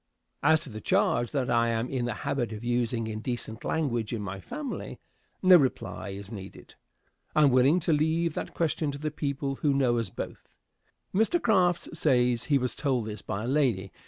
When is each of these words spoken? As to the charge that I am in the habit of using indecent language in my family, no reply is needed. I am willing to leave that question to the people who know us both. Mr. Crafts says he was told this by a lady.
As 0.41 0.61
to 0.61 0.71
the 0.71 0.81
charge 0.81 1.29
that 1.29 1.47
I 1.51 1.67
am 1.69 1.87
in 1.87 2.05
the 2.05 2.15
habit 2.25 2.51
of 2.53 2.63
using 2.63 3.05
indecent 3.05 3.63
language 3.63 4.11
in 4.13 4.21
my 4.23 4.39
family, 4.39 4.99
no 5.43 5.57
reply 5.57 6.09
is 6.09 6.31
needed. 6.31 6.73
I 7.35 7.43
am 7.43 7.51
willing 7.51 7.79
to 7.81 7.93
leave 7.93 8.33
that 8.33 8.55
question 8.55 8.89
to 8.93 8.97
the 8.97 9.11
people 9.11 9.57
who 9.57 9.75
know 9.75 9.99
us 9.99 10.09
both. 10.09 10.55
Mr. 11.13 11.39
Crafts 11.39 11.87
says 11.93 12.45
he 12.45 12.57
was 12.57 12.73
told 12.73 13.05
this 13.05 13.21
by 13.21 13.43
a 13.43 13.47
lady. 13.47 13.91